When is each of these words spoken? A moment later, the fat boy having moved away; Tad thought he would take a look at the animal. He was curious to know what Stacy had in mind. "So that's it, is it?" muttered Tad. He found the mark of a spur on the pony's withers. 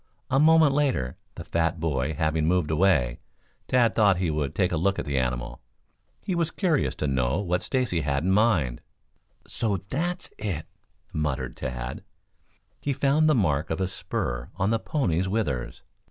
A 0.31 0.39
moment 0.39 0.73
later, 0.73 1.15
the 1.35 1.43
fat 1.43 1.79
boy 1.79 2.15
having 2.15 2.47
moved 2.47 2.71
away; 2.71 3.19
Tad 3.67 3.93
thought 3.93 4.17
he 4.17 4.31
would 4.31 4.55
take 4.55 4.71
a 4.71 4.75
look 4.77 4.97
at 4.97 5.05
the 5.05 5.19
animal. 5.19 5.61
He 6.23 6.33
was 6.33 6.49
curious 6.49 6.95
to 6.95 7.07
know 7.07 7.39
what 7.39 7.61
Stacy 7.61 8.01
had 8.01 8.23
in 8.23 8.31
mind. 8.31 8.81
"So 9.45 9.77
that's 9.89 10.31
it, 10.39 10.43
is 10.43 10.57
it?" 10.61 10.65
muttered 11.13 11.55
Tad. 11.55 12.03
He 12.79 12.93
found 12.93 13.29
the 13.29 13.35
mark 13.35 13.69
of 13.69 13.79
a 13.79 13.87
spur 13.87 14.49
on 14.55 14.71
the 14.71 14.79
pony's 14.79 15.29
withers. 15.29 15.83